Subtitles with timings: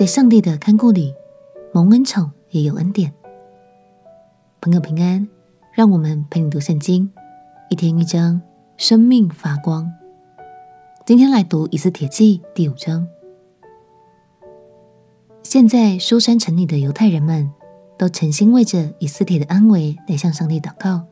[0.00, 1.14] 在上帝的看顾里，
[1.74, 3.12] 蒙恩宠也有恩典。
[4.58, 5.28] 朋友平安，
[5.74, 7.12] 让我们陪你读圣经，
[7.68, 8.40] 一天一章，
[8.78, 9.92] 生命发光。
[11.04, 13.06] 今天来读以斯帖记第五章。
[15.42, 17.50] 现在书珊城里的犹太人们
[17.98, 21.04] 都诚心为着以斯帖的安危来向上帝祷告。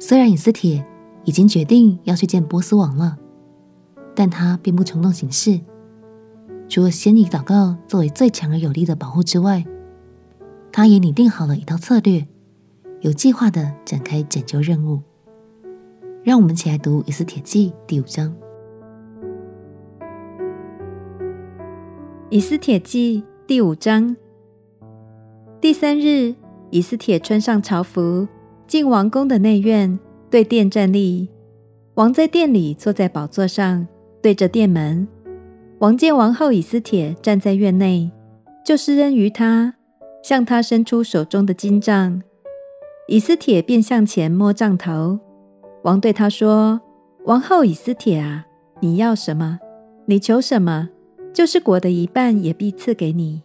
[0.00, 0.84] 虽然以斯帖
[1.22, 3.16] 已经决定要去见波斯王了，
[4.16, 5.60] 但他并不冲动行事。
[6.72, 9.62] 除了先以祷告作为最强而有力的保护之外，
[10.72, 12.26] 他也拟定好了一套策略，
[13.02, 14.98] 有计划地展开拯救任务。
[16.24, 18.34] 让我们一起来读以斯帖记第五章。
[22.30, 24.16] 以斯帖记第五章，
[25.60, 26.34] 第三日，
[26.70, 28.26] 以斯帖穿上朝服。
[28.66, 29.98] 进王宫的内院，
[30.30, 31.28] 对殿站立。
[31.96, 33.86] 王在殿里坐在宝座上，
[34.22, 35.06] 对着殿门。
[35.82, 38.08] 王见王后以斯帖站在院内，
[38.64, 39.74] 就施恩于她，
[40.22, 42.22] 向她伸出手中的金杖。
[43.08, 45.18] 以斯帖便向前摸杖头。
[45.82, 46.80] 王对她说
[47.26, 48.46] ：“王后以斯帖啊，
[48.78, 49.58] 你要什么？
[50.06, 50.88] 你求什么？
[51.32, 53.42] 就是国的一半也必赐给你。”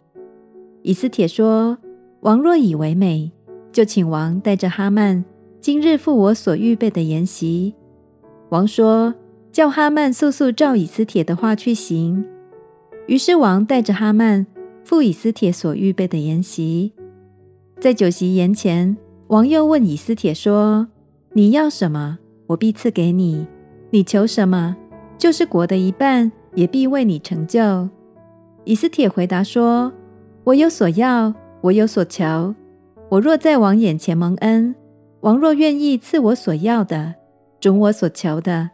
[0.82, 1.76] 以斯帖说
[2.22, 3.32] ：“王若以为美。”
[3.72, 5.24] 就请王带着哈曼
[5.60, 7.74] 今日赴我所预备的筵席。
[8.50, 9.12] 王说
[9.52, 12.24] ：“叫哈曼速速照以斯帖的话去行。”
[13.06, 14.46] 于是王带着哈曼
[14.84, 16.92] 赴以斯帖所预备的筵席。
[17.80, 18.96] 在酒席筵前，
[19.28, 20.88] 王又问以斯帖说
[21.32, 23.46] ：“你要什么，我必赐给你；
[23.90, 24.76] 你求什么，
[25.16, 27.88] 就是国的一半，也必为你成就。”
[28.64, 29.92] 以斯帖回答说
[30.44, 31.32] ：“我有所要，
[31.62, 32.54] 我有所求。”
[33.10, 34.74] 我若在王眼前蒙恩，
[35.20, 37.14] 王若愿意赐我所要的，
[37.58, 38.68] 准我所求的，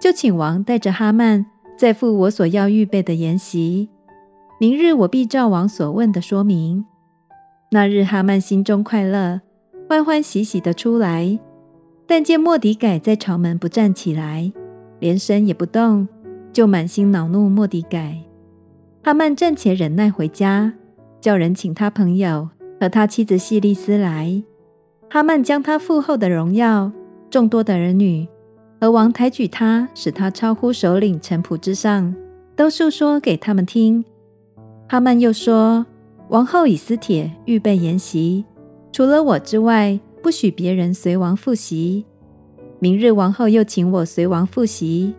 [0.00, 3.88] 就请王带着哈曼再赴我所要预备的筵席。
[4.60, 6.84] 明日我必照王所问的说明。
[7.70, 9.40] 那日哈曼心中快乐，
[9.88, 11.38] 欢欢喜喜地出来，
[12.06, 14.52] 但见莫迪改在朝门不站起来，
[15.00, 16.08] 连身也不动，
[16.52, 18.18] 就满心恼怒莫迪改。
[19.02, 20.72] 哈曼暂且忍耐回家，
[21.20, 22.48] 叫人请他朋友。
[22.78, 24.42] 和他妻子细利斯来，
[25.08, 26.92] 哈曼将他父后的荣耀、
[27.30, 28.28] 众多的儿女
[28.78, 32.14] 而王抬举他，使他超乎首领臣仆之上，
[32.54, 34.04] 都述说给他们听。
[34.88, 35.86] 哈曼又说
[36.28, 38.44] ：“王后以斯帖预备筵席，
[38.92, 42.04] 除了我之外，不许别人随王赴席。
[42.78, 45.14] 明日王后又请我随王赴席，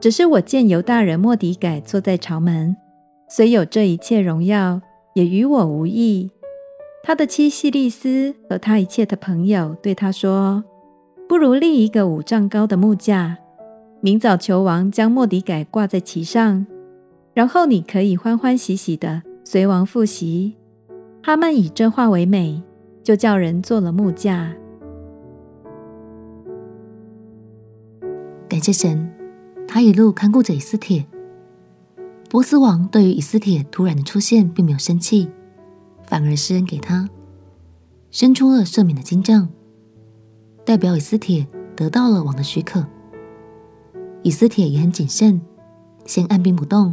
[0.00, 2.76] 只是我见犹大人莫迪改坐在朝门，
[3.28, 4.80] 虽有这一切荣耀，
[5.14, 6.30] 也与我无益。”
[7.04, 10.62] 他的妻细利斯和他一切的朋友对他说
[11.28, 13.36] ：“不如立一个五丈高的木架，
[14.00, 16.66] 明早球王将末底改挂在其上，
[17.34, 20.54] 然后你可以欢欢喜喜的随王复席。”
[21.22, 22.62] 哈曼以这话为美，
[23.02, 24.54] 就叫人做了木架。
[28.48, 29.12] 感谢神，
[29.66, 31.04] 他一路看顾着以斯帖。
[32.30, 35.28] 波斯王对于以斯帖突然的出现，并没有生气。
[36.04, 37.06] 反而施恩给他，
[38.10, 39.50] 伸出了赦免的金杖，
[40.68, 42.86] 代表以斯帖得到了王的许可。
[44.22, 45.40] 以斯帖也很谨慎，
[46.04, 46.92] 先按兵不动，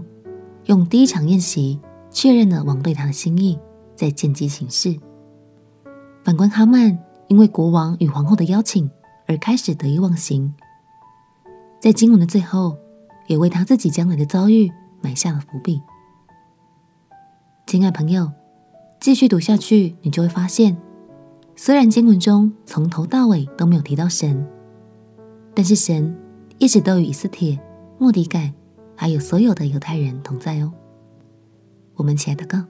[0.68, 3.60] 用第一场宴席确认了王对他的心意，
[3.94, 4.98] 再见机行事。
[6.24, 6.98] 反观哈曼，
[7.28, 8.90] 因为国王与皇后的邀请
[9.28, 10.54] 而开始得意忘形，
[11.82, 12.78] 在经文的最后，
[13.28, 14.72] 也为他自己将来的遭遇
[15.02, 15.82] 埋下了伏笔。
[17.68, 18.32] 亲爱朋友。
[19.02, 20.78] 继续读下去，你就会发现，
[21.58, 24.46] 虽然经文中从头到尾都没有提到神，
[25.54, 26.14] 但是神
[26.58, 27.58] 一直都与以斯帖、
[27.98, 28.54] 莫底改，
[28.94, 30.72] 还有所有的犹太人同在哦。
[31.96, 32.62] 我们起来祷告，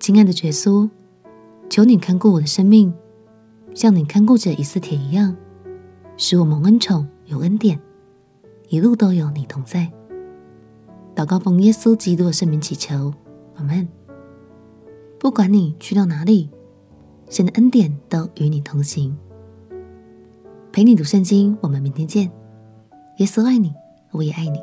[0.00, 0.90] 亲爱的耶稣，
[1.68, 2.92] 求你看顾我的生命，
[3.72, 5.36] 像你看顾着以斯帖一样，
[6.16, 7.80] 使我蒙恩宠有恩典，
[8.68, 9.88] 一路都有你同在。
[11.14, 13.14] 祷告奉耶稣基督的圣名祈求。
[13.54, 13.86] 阿门
[15.20, 16.48] 不管你去到哪里，
[17.28, 19.14] 神的恩典都与你同行，
[20.72, 21.54] 陪你读圣经。
[21.60, 22.32] 我们明天见。
[23.18, 23.74] 耶稣爱你，
[24.12, 24.58] 我也爱你。